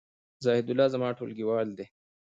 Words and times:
زاهیدالله 0.45 0.87
زما 0.93 1.07
ټولګیوال 1.17 1.67
دی 1.77 1.85